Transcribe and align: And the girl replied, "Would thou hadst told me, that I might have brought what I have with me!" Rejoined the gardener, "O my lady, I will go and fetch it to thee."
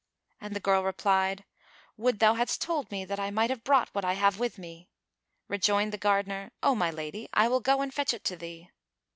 And 0.39 0.55
the 0.55 0.59
girl 0.59 0.81
replied, 0.83 1.45
"Would 1.95 2.17
thou 2.17 2.33
hadst 2.33 2.59
told 2.59 2.89
me, 2.89 3.05
that 3.05 3.19
I 3.19 3.29
might 3.29 3.51
have 3.51 3.63
brought 3.63 3.89
what 3.93 4.03
I 4.03 4.13
have 4.13 4.39
with 4.39 4.57
me!" 4.57 4.89
Rejoined 5.47 5.93
the 5.93 5.97
gardener, 5.99 6.49
"O 6.63 6.73
my 6.73 6.89
lady, 6.89 7.29
I 7.33 7.47
will 7.47 7.59
go 7.61 7.81
and 7.81 7.93
fetch 7.93 8.11
it 8.11 8.23
to 8.23 8.35
thee." 8.35 8.71